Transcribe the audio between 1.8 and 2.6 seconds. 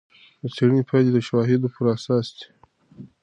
اساس دي.